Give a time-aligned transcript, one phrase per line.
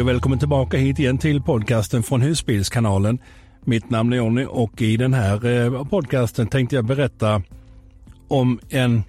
[0.00, 3.18] Hej och välkommen tillbaka hit igen till podcasten från Husbilskanalen.
[3.64, 7.42] Mitt namn är Jonny och i den här eh, podcasten tänkte jag berätta
[8.28, 9.02] om en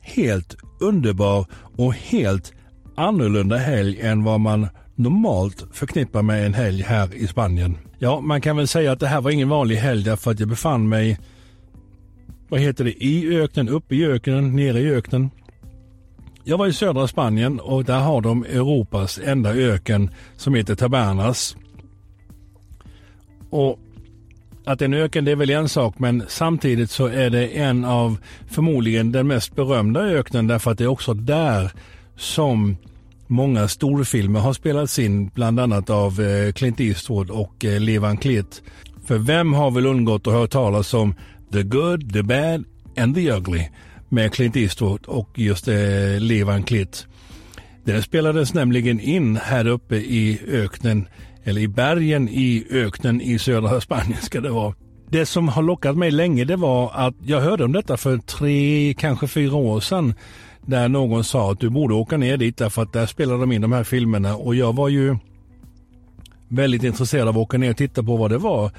[0.00, 1.46] helt underbar
[1.76, 2.52] och helt
[2.96, 7.78] annorlunda helg än vad man normalt förknippar med en helg här i Spanien.
[7.98, 10.48] Ja, man kan väl säga att det här var ingen vanlig helg därför att jag
[10.48, 11.18] befann mig,
[12.48, 15.30] vad heter det, i öknen, uppe i öknen, nere i öknen.
[16.46, 21.56] Jag var i södra Spanien och där har de Europas enda öken som heter Tabernas.
[23.50, 23.78] Och
[24.64, 28.18] att en öken det är väl en sak men samtidigt så är det en av
[28.46, 31.72] förmodligen den mest berömda öknen därför att det är också där
[32.16, 32.76] som
[33.26, 38.62] många storfilmer har spelats in bland annat av eh, Clint Eastwood och eh, Levan Klitt.
[39.06, 41.14] För vem har väl undgått att höra talas om
[41.52, 42.64] The Good, The Bad
[42.96, 43.68] and The Ugly
[44.14, 45.74] med Clint Eastwood och just eh,
[46.18, 47.06] Levan Klitt.
[47.84, 51.08] Den spelades nämligen in här uppe i öknen,
[51.44, 54.74] eller i bergen i öknen i södra Spanien ska det vara.
[55.10, 58.94] Det som har lockat mig länge det var att jag hörde om detta för tre,
[58.98, 60.14] kanske fyra år sedan.
[60.66, 63.60] Där någon sa att du borde åka ner dit därför att där spelar de in
[63.60, 65.16] de här filmerna och jag var ju
[66.48, 68.70] väldigt intresserad av att åka ner och titta på vad det var.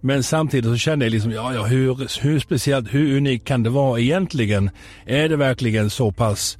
[0.00, 3.70] Men samtidigt så kände jag liksom, ja, ja hur, hur speciellt, hur unikt kan det
[3.70, 4.70] vara egentligen?
[5.06, 6.58] Är det verkligen så pass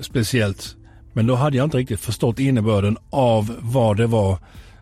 [0.00, 0.76] speciellt?
[1.12, 4.38] Men då hade jag inte riktigt förstått innebörden av vad det var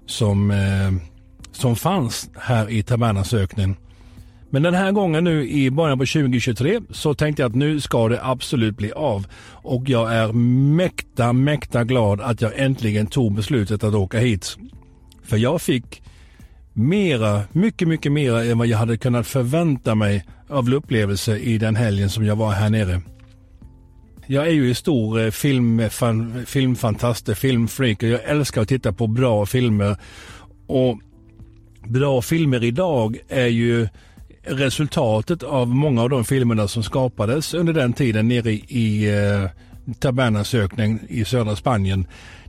[0.06, 0.92] som, eh,
[1.52, 3.76] som fanns här i Tabernansöknen.
[4.50, 8.08] Men den här gången nu i början på 2023 så tänkte jag att nu ska
[8.08, 9.26] det absolut bli av.
[9.50, 14.56] Och jag är mäkta, mäkta glad att jag äntligen tog beslutet att åka hit.
[15.22, 16.02] För jag fick
[16.78, 21.76] mera, mycket, mycket mera än vad jag hade kunnat förvänta mig av upplevelse i den
[21.76, 23.00] helgen som jag var här nere.
[24.26, 29.06] Jag är ju stor eh, filmfan, filmfantast, eh, filmfreak och jag älskar att titta på
[29.06, 29.96] bra filmer.
[30.66, 30.98] Och
[31.88, 33.88] bra filmer idag är ju
[34.42, 39.50] resultatet av många av de filmerna som skapades under den tiden nere i, eh,
[40.00, 42.06] Tabernas ökning i södra Spanien.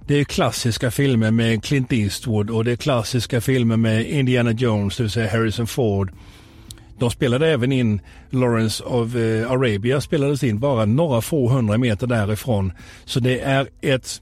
[0.10, 4.98] Det är klassiska filmer med Clint Eastwood och det är klassiska filmer med Indiana Jones,
[4.98, 6.12] det vill säga Harrison Ford.
[7.00, 12.08] De spelade även in Lawrence of eh, Arabia spelades in bara några få hundra meter
[12.08, 12.72] därifrån.
[13.06, 14.22] Så det är ett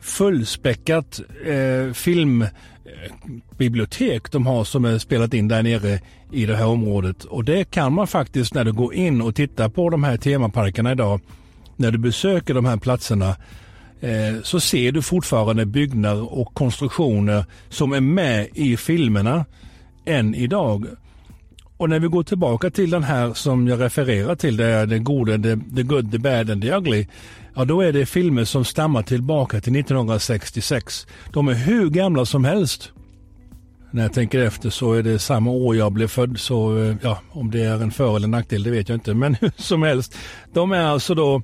[0.00, 6.00] fullspäckat eh, filmbibliotek de har som är spelat in där nere
[6.32, 7.24] i det här området.
[7.24, 10.92] Och det kan man faktiskt när du går in och tittar på de här temaparkerna
[10.92, 11.20] idag,
[11.76, 13.36] när du besöker de här platserna,
[14.00, 19.44] Eh, så ser du fortfarande byggnader och konstruktioner som är med i filmerna
[20.04, 20.86] än idag.
[21.76, 25.04] Och när vi går tillbaka till den här som jag refererar till, det är den
[25.04, 27.06] goda, the, the good, the bad and the ugly.
[27.54, 31.06] Ja, då är det filmer som stammar tillbaka till 1966.
[31.32, 32.92] De är hur gamla som helst.
[33.90, 37.18] När jag tänker efter så är det samma år jag blev född, så eh, ja,
[37.30, 39.14] om det är en för eller nackdel det vet jag inte.
[39.14, 40.16] Men hur som helst,
[40.52, 41.42] de är alltså då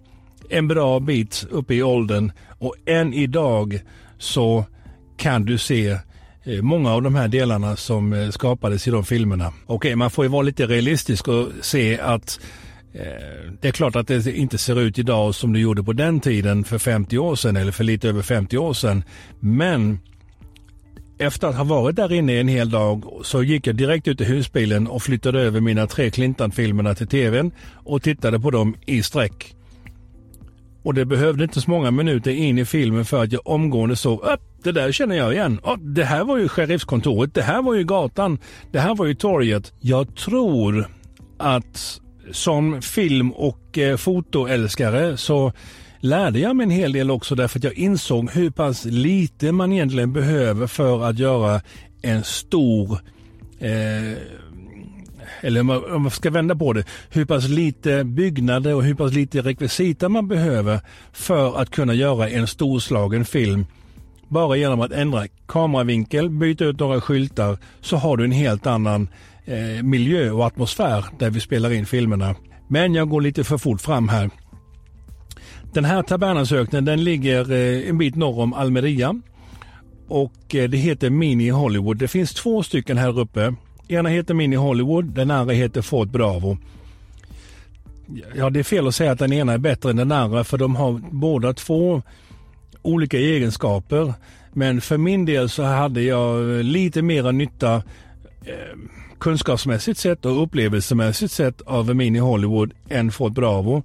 [0.53, 3.81] en bra bit upp i åldern och än idag
[4.19, 4.65] så
[5.17, 5.89] kan du se
[6.45, 9.47] eh, många av de här delarna som eh, skapades i de filmerna.
[9.47, 12.41] Okej, okay, man får ju vara lite realistisk och se att
[12.93, 16.21] eh, det är klart att det inte ser ut idag som det gjorde på den
[16.21, 19.05] tiden för 50 år sedan eller för lite över 50 år sedan.
[19.41, 19.99] Men
[21.19, 24.25] efter att ha varit där inne en hel dag så gick jag direkt ut i
[24.25, 29.55] husbilen och flyttade över mina tre Clintan-filmerna till tvn och tittade på dem i sträck.
[30.83, 34.21] Och det behövde inte så många minuter in i filmen för att jag omgående såg
[34.21, 35.61] upp det där känner jag igen.
[35.63, 38.39] Oh, det här var ju sheriffskontoret, det här var ju gatan,
[38.73, 39.73] det här var ju torget.
[39.81, 40.87] Jag tror
[41.39, 42.01] att
[42.33, 45.53] som film och eh, fotoälskare så
[46.01, 49.73] lärde jag mig en hel del också därför att jag insåg hur pass lite man
[49.73, 51.61] egentligen behöver för att göra
[52.03, 52.99] en stor
[53.59, 54.19] eh,
[55.43, 59.41] eller om man ska vända på det, hur pass lite byggnader och hur pass lite
[59.41, 60.81] rekvisita man behöver
[61.13, 63.67] för att kunna göra en storslagen film.
[64.29, 69.09] Bara genom att ändra kameravinkel, byta ut några skyltar så har du en helt annan
[69.45, 72.35] eh, miljö och atmosfär där vi spelar in filmerna.
[72.69, 74.31] Men jag går lite för fort fram här.
[75.73, 79.21] Den här Tabernasöknen den ligger eh, en bit norr om Almeria
[80.09, 81.97] och eh, det heter Mini Hollywood.
[81.97, 83.55] Det finns två stycken här uppe.
[83.93, 86.59] Ena heter Mini Hollywood, den andra heter Fort Bravo.
[88.35, 90.59] Ja, det är fel att säga att den ena är bättre än den andra för
[90.59, 92.03] de har båda två
[92.83, 94.15] olika egenskaper.
[94.53, 97.75] Men för min del så hade jag lite mera nytta
[98.45, 98.79] eh,
[99.19, 103.83] kunskapsmässigt sett och upplevelsemässigt sett av Mini Hollywood än Fort Bravo.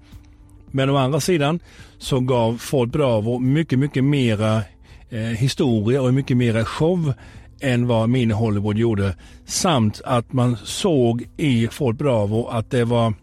[0.72, 1.60] Men å andra sidan
[1.98, 4.62] så gav Fort Bravo mycket, mycket mera
[5.10, 7.14] eh, historia och mycket mera show
[7.62, 9.16] än vad Mini Hollywood gjorde.
[9.46, 13.14] Samt att man såg i Fort Bravo att det var,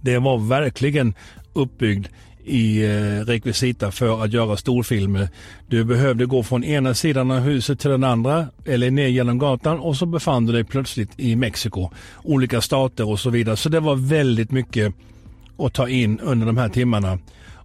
[0.00, 1.14] det var verkligen
[1.52, 2.06] uppbyggd
[2.46, 5.28] i eh, rekvisita för att göra storfilmer.
[5.68, 9.78] Du behövde gå från ena sidan av huset till den andra eller ner genom gatan
[9.78, 11.90] och så befann du dig plötsligt i Mexiko.
[12.22, 13.56] Olika stater och så vidare.
[13.56, 14.94] Så det var väldigt mycket
[15.58, 17.18] att ta in under de här timmarna.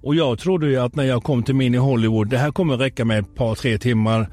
[0.04, 3.06] Och jag trodde ju att när jag kom till Mini Hollywood, det här kommer räcka
[3.06, 4.28] med ett par, tre timmar.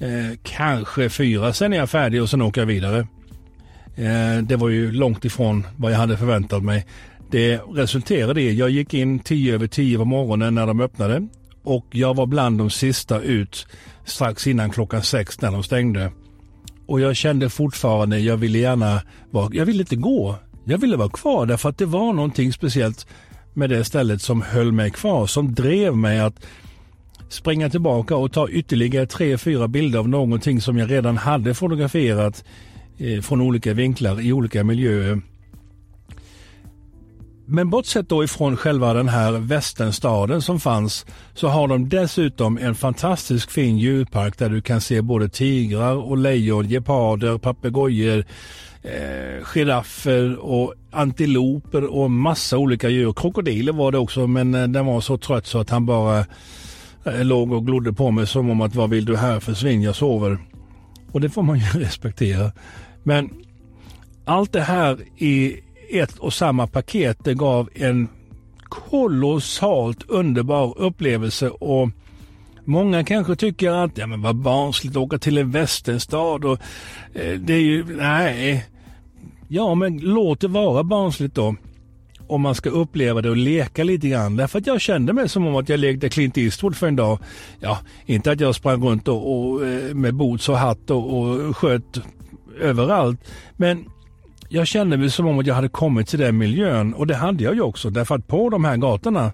[0.00, 2.98] Eh, kanske fyra, sen är jag färdig och sen åker jag vidare.
[3.96, 6.86] Eh, det var ju långt ifrån vad jag hade förväntat mig.
[7.30, 11.28] Det resulterade i, jag gick in tio över tio på morgonen när de öppnade
[11.62, 13.66] och jag var bland de sista ut
[14.04, 16.12] strax innan klockan sex när de stängde.
[16.86, 20.34] Och jag kände fortfarande, jag ville gärna vara, jag ville inte gå.
[20.64, 23.06] Jag ville vara kvar därför att det var någonting speciellt
[23.54, 26.46] med det stället som höll mig kvar, som drev mig att
[27.28, 32.44] springa tillbaka och ta ytterligare tre, fyra bilder av någonting som jag redan hade fotograferat
[32.98, 35.20] eh, från olika vinklar i olika miljöer.
[37.48, 42.74] Men bortsett då ifrån själva den här västernstaden som fanns så har de dessutom en
[42.74, 48.24] fantastisk fin djurpark där du kan se både tigrar och lejon, geparder, papegojor,
[48.82, 53.12] eh, giraffer och antiloper och massa olika djur.
[53.12, 56.24] Krokodiler var det också men eh, den var så trött så att han bara
[57.06, 59.96] Eh, låg och glodde på mig som om att vad vill du här försvinn, jag
[59.96, 60.38] sover.
[61.12, 62.52] Och det får man ju respektera.
[63.02, 63.30] Men
[64.24, 65.60] allt det här i
[65.92, 67.24] ett och samma paket.
[67.24, 68.08] Det gav en
[68.68, 71.90] kolossalt underbar upplevelse och
[72.68, 76.58] Många kanske tycker att ja, men vad barnsligt att åka till en västernstad och
[77.14, 78.66] eh, det är ju, nej.
[79.48, 81.54] Ja men låt det vara barnsligt då.
[82.28, 84.36] Om man ska uppleva det och leka lite grann.
[84.36, 87.18] Därför att jag kände mig som om att jag lekte Clint Eastwood för en dag.
[87.60, 91.56] Ja, inte att jag sprang runt och, och eh, med boots och hatt och, och
[91.56, 92.00] sköt
[92.60, 93.20] överallt.
[93.56, 93.84] Men
[94.48, 97.44] jag kände mig som om att jag hade kommit till den miljön och det hade
[97.44, 99.32] jag ju också därför att på de här gatorna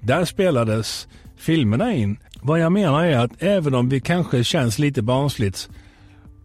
[0.00, 2.16] där spelades filmerna in.
[2.42, 5.70] Vad jag menar är att även om vi kanske känns lite barnsligt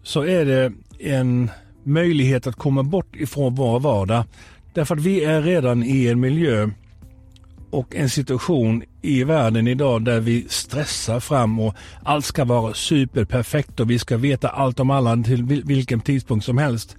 [0.04, 1.50] så är det en
[1.84, 4.24] möjlighet att komma bort ifrån vår vardag.
[4.78, 6.70] Därför att vi är redan i en miljö
[7.70, 13.80] och en situation i världen idag där vi stressar fram och allt ska vara superperfekt
[13.80, 16.98] och vi ska veta allt om alla till vilken tidpunkt som helst.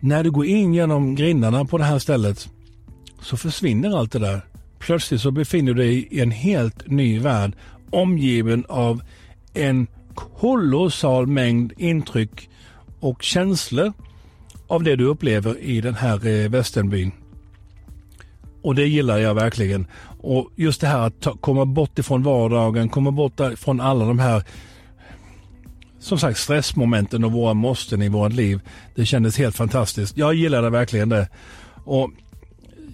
[0.00, 2.48] När du går in genom grindarna på det här stället
[3.20, 4.40] så försvinner allt det där.
[4.78, 7.52] Plötsligt så befinner du dig i en helt ny värld
[7.90, 9.02] omgiven av
[9.54, 12.50] en kolossal mängd intryck
[13.00, 13.92] och känslor
[14.66, 17.12] av det du upplever i den här eh, västernbyn.
[18.62, 19.86] Och det gillar jag verkligen.
[20.20, 24.18] Och just det här att ta, komma bort ifrån vardagen, komma bort från alla de
[24.18, 24.42] här
[25.98, 28.60] som sagt stressmomenten och våra måsten i vårt liv.
[28.94, 30.16] Det kändes helt fantastiskt.
[30.16, 31.28] Jag gillade verkligen det.
[31.84, 32.10] Och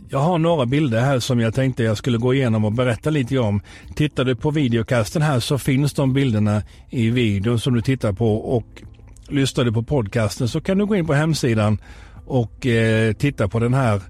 [0.08, 3.38] jag har några bilder här som jag tänkte jag skulle gå igenom och berätta lite
[3.38, 3.60] om.
[3.94, 8.36] Tittar du på videokasten här så finns de bilderna i videon som du tittar på
[8.36, 8.82] och
[9.30, 11.78] lyssnar du på podcasten så kan du gå in på hemsidan
[12.26, 14.02] och eh, titta på den här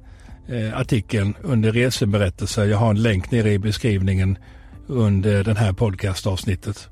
[0.48, 2.66] eh, artikeln under reseberättelser.
[2.66, 4.38] Jag har en länk nere i beskrivningen
[4.86, 6.88] under den här podcastavsnittet.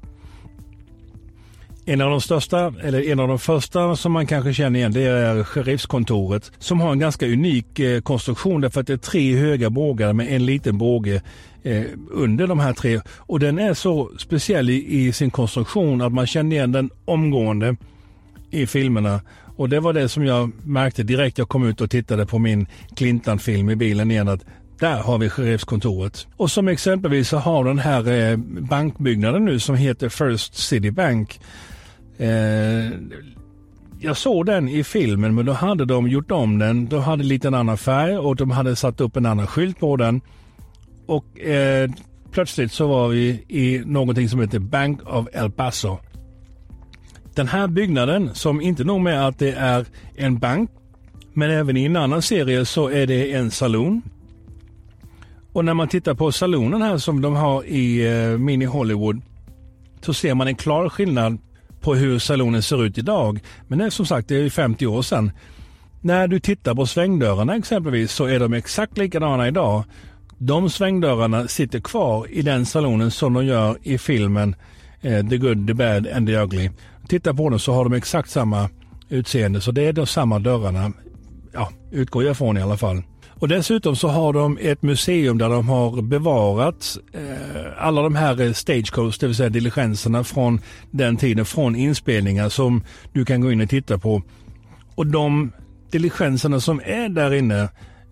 [1.84, 5.02] En av de största, eller en av de första som man kanske känner igen, det
[5.02, 9.70] är sheriffskontoret som har en ganska unik eh, konstruktion därför att det är tre höga
[9.70, 11.22] bågar med en liten båge
[11.62, 13.00] eh, under de här tre.
[13.16, 17.76] Och den är så speciell i, i, sin konstruktion att man känner igen den omgående
[18.50, 19.20] i filmerna.
[19.56, 22.66] Och det var det som jag märkte direkt jag kom ut och tittade på min
[22.96, 24.44] Clintan-film i bilen igen att
[24.80, 26.26] där har vi sheriffskontoret.
[26.36, 31.40] Och som exempelvis så har den här eh, bankbyggnaden nu som heter First City Bank
[32.18, 32.90] Eh,
[33.98, 36.86] jag såg den i filmen men då hade de gjort om den.
[36.86, 39.96] De hade lite en annan färg och de hade satt upp en annan skylt på
[39.96, 40.20] den.
[41.06, 41.90] Och eh,
[42.32, 45.98] plötsligt så var vi i någonting som heter Bank of El Paso.
[47.38, 50.70] Den här byggnaden som inte nog med att det är en bank
[51.32, 54.02] men även i en annan serie så är det en saloon.
[55.52, 59.20] Och när man tittar på salonen här som de har i eh, Mini Hollywood
[60.00, 61.38] så ser man en klar skillnad
[61.80, 63.40] på hur salonen ser ut idag.
[63.68, 65.30] Men det är som sagt, det är 50 år sedan.
[66.00, 69.84] När du tittar på svängdörrarna exempelvis så är de exakt likadana idag.
[70.38, 74.54] De svängdörrarna sitter kvar i den salonen som de gör i filmen
[75.00, 76.70] eh, The Good, The Bad and The Ugly.
[77.08, 78.70] Titta på dem så har de exakt samma
[79.08, 80.92] utseende så det är de samma dörrarna.
[81.52, 83.02] Ja, utgår jag från i alla fall.
[83.40, 88.40] Och dessutom så har de ett museum där de har bevarat eh, alla de här
[88.40, 90.60] eh, stagecoach, det vill säga diligenserna från
[90.90, 94.22] den tiden, från inspelningar som du kan gå in och titta på.
[94.94, 95.52] Och de
[95.90, 97.68] diligenserna som är där inne,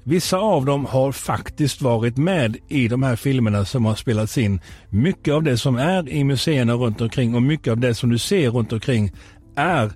[0.07, 4.61] vissa av dem har faktiskt varit med i de här filmerna som har spelats in.
[4.91, 8.19] Mycket av det som är i museerna runt omkring och mycket av det som du
[8.19, 9.13] ser runt omkring
[9.57, 9.93] är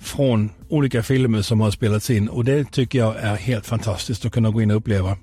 [0.00, 4.32] från olika filmer som har spelats in och det tycker jag är helt fantastiskt att
[4.32, 5.16] kunna gå in och uppleva.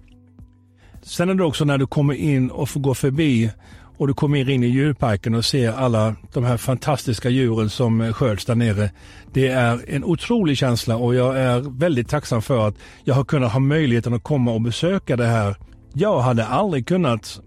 [1.02, 3.52] Sen är det också när du kommer in och får gå förbi
[4.00, 8.14] och du kommer in i djurparken och ser alla de här fantastiska djuren som eh,
[8.14, 8.92] sköts där nere.
[9.34, 13.52] Det är en otrolig känsla och jag är väldigt tacksam för att jag har kunnat
[13.52, 15.56] ha möjligheten att komma och besöka det här.
[15.94, 17.40] Jag hade aldrig kunnat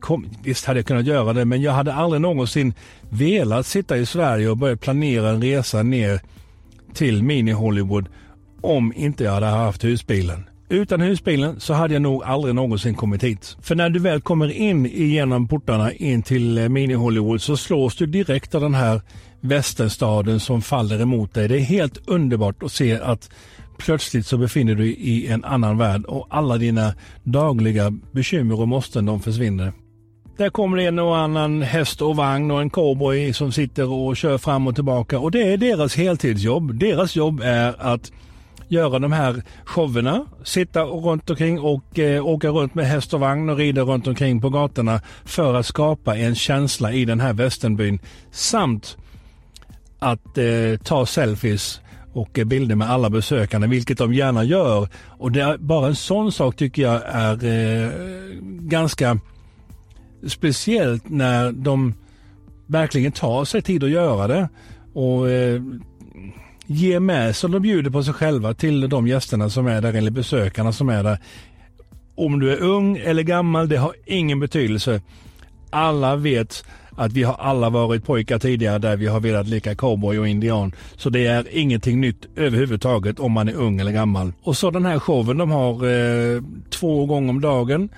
[0.00, 2.74] Kom, visst hade jag kunnat göra det, men jag hade aldrig någonsin
[3.08, 6.20] velat sitta i Sverige och börja planera en resa ner
[6.94, 8.06] till Mini-Hollywood
[8.60, 10.44] om inte jag hade haft husbilen.
[10.70, 13.56] Utan husbilen så hade jag nog aldrig någonsin kommit hit.
[13.62, 18.06] För när du väl kommer in genom portarna in till eh, Mini-Hollywood så slås du
[18.06, 19.00] direkt av den här
[19.40, 21.48] västernstaden som faller emot dig.
[21.48, 23.30] Det är helt underbart att se att
[23.78, 28.68] plötsligt så befinner du dig i en annan värld och alla dina dagliga bekymmer och
[28.68, 29.72] måsten de försvinner.
[30.36, 34.16] Där kommer det en och annan häst och vagn och en cowboy som sitter och
[34.16, 36.78] kör fram och tillbaka och det är deras heltidsjobb.
[36.78, 38.12] Deras jobb är att
[38.68, 43.48] göra de här showerna, sitta runt omkring och eh, åka runt med häst och vagn
[43.48, 47.98] och rida runt omkring på gatorna för att skapa en känsla i den här västernbyn
[48.30, 48.96] samt
[49.98, 51.80] att eh, ta selfies
[52.12, 54.88] och eh, bilder med alla besökarna, vilket de gärna gör.
[55.18, 57.90] Och det är bara en sån sak tycker jag är eh,
[58.60, 59.18] ganska
[60.26, 61.94] speciellt när de
[62.66, 64.48] verkligen tar sig tid att göra det
[64.92, 65.62] och eh,
[66.68, 70.10] ger med sig, de bjuder på sig själva till de gästerna som är där eller
[70.10, 71.18] besökarna som är där.
[72.14, 75.00] Om du är ung eller gammal, det har ingen betydelse.
[75.70, 80.18] Alla vet att vi har alla varit pojkar tidigare där vi har velat leka cowboy
[80.18, 80.72] och indian.
[80.96, 84.32] Så det är ingenting nytt överhuvudtaget om man är ung eller gammal.
[84.42, 87.88] Och så den här showen de har eh, två gånger om dagen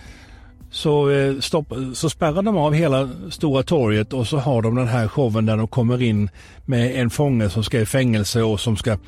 [0.71, 4.89] så, eh, stopp, så spärrar de av hela Stora torget och så har de den
[4.89, 6.31] här showen där de kommer in
[6.67, 8.99] med en fånge som ska i fängelse och som ska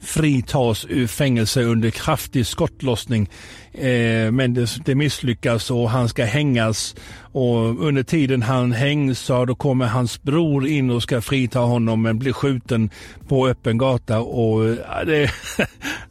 [0.00, 3.30] fritas ur fängelse under kraftig skottlossning.
[3.72, 9.44] Eh, men det, det, misslyckas och han ska hängas och under tiden han hängs så
[9.44, 12.90] då kommer hans bror in och ska frita honom men blir skjuten
[13.28, 15.30] på öppen gata och eh, ja, det,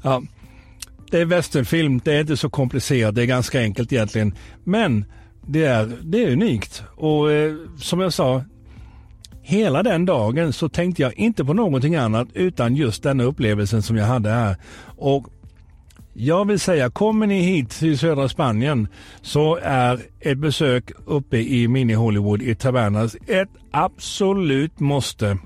[0.01, 0.21] ja,
[1.11, 4.35] det är westernfilm, det är inte så komplicerat, det är ganska enkelt egentligen.
[4.63, 5.05] Men
[5.47, 8.43] det är, det är unikt och eh, som jag sa,
[9.41, 13.97] hela den dagen så tänkte jag inte på någonting annat utan just denna upplevelsen som
[13.97, 14.55] jag hade här.
[14.97, 15.27] Och
[16.13, 18.87] jag vill säga, kommer ni hit till södra Spanien
[19.21, 25.37] så är ett besök uppe i Mini Hollywood i Tabernas ett absolut måste.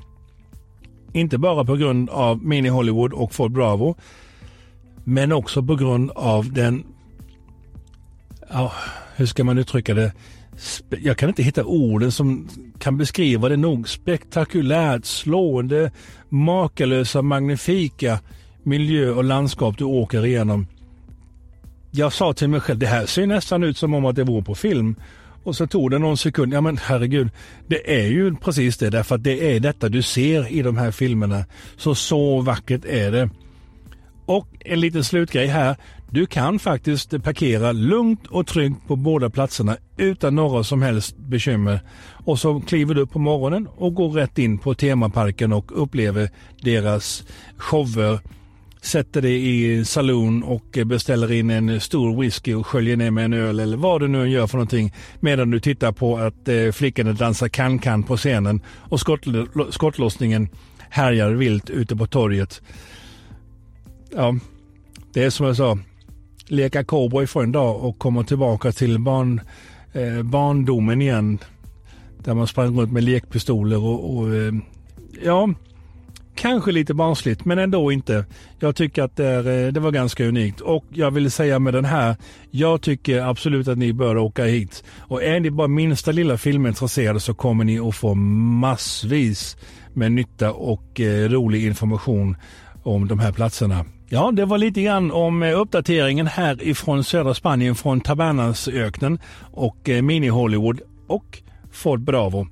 [1.14, 3.96] Inte bara på grund av Mini Hollywood och Fort Bravo
[5.04, 6.84] men också på grund av den,
[8.50, 8.74] ja,
[9.16, 10.14] hur ska man uttrycka det?
[10.90, 13.90] Jag kan inte hitta orden som kan beskriva det nog.
[13.90, 15.92] Spektakulärt, slående,
[16.30, 18.20] makalösa, magnifika
[18.64, 20.68] miljö och landskap du åker igenom.
[21.92, 24.44] Jag sa till mig själv, det här ser nästan ut som om att det vore
[24.44, 24.96] på film.
[25.44, 27.30] Och så tog det någon sekund, ja men herregud,
[27.68, 30.92] det är ju precis det därför att det är detta du ser i de här
[30.92, 31.46] filmerna.
[31.78, 33.30] Så så vackert är det.
[34.26, 35.76] Och en liten slutgrej här.
[36.10, 41.80] Du kan faktiskt parkera lugnt och tryggt på båda platserna utan några som helst bekymmer.
[42.26, 46.30] Och så kliver du upp på morgonen och går rätt in på temaparken och upplever
[46.62, 47.24] deras
[47.58, 48.20] shower.
[48.82, 53.34] Sätter dig i saloon och beställer in en stor whisky och sköljer ner med en
[53.34, 54.94] öl eller vad du nu gör för någonting.
[55.20, 59.00] Medan du tittar på att eh, flickorna dansar kan-kan på scenen och
[59.70, 60.50] skottlossningen
[60.90, 62.62] härjar vilt ute på torget
[64.16, 64.36] ja,
[65.14, 65.78] det är som jag sa,
[66.48, 69.42] leka cowboy för en dag och komma tillbaka till barn,
[69.94, 71.40] eh, barndomen igen.
[72.18, 74.54] Där man sprang runt med lekpistoler och, och eh,
[75.24, 75.50] ja,
[76.36, 78.26] kanske lite barnsligt men ändå inte.
[78.60, 81.74] Jag tycker att det, är, eh, det, var ganska unikt och jag vill säga med
[81.74, 82.16] den här,
[82.52, 84.84] jag tycker absolut att ni bör åka hit.
[84.98, 89.58] Och är ni bara minsta lilla filmintresserade så kommer ni att få massvis
[89.94, 92.38] med nytta och eh, rolig information
[92.84, 93.86] om de här platserna.
[94.14, 99.20] Ja, det var lite grann om eh, uppdateringen här ifrån södra Spanien från Tabernasöknen
[99.52, 101.42] och eh, Mini-Hollywood och
[101.72, 102.48] Fort Bravo.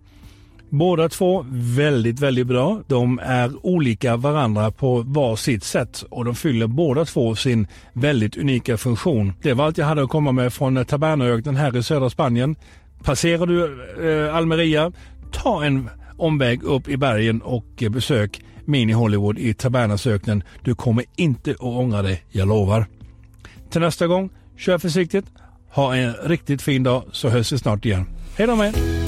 [0.70, 2.82] Båda två väldigt, väldigt bra.
[2.88, 8.38] De är olika varandra på var sitt sätt och de fyller båda två sin väldigt
[8.38, 9.34] unika funktion.
[9.42, 12.56] Det var allt jag hade att komma med från eh, Tabernaöknen här i södra Spanien.
[13.04, 13.64] Passerar du
[14.10, 14.92] eh, Almeria,
[15.32, 20.44] ta en omväg upp i bergen och besök Mini Hollywood i Tabernasöknen.
[20.64, 22.86] Du kommer inte att ångra dig, jag lovar.
[23.70, 25.26] Till nästa gång, kör försiktigt,
[25.70, 28.06] ha en riktigt fin dag så hörs vi snart igen.
[28.38, 28.99] Hej då med er!